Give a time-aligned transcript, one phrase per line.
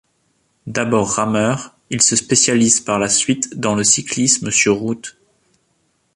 [0.65, 5.15] D'abord rameur, il se spécialise par la suite dans le cyclisme sur route.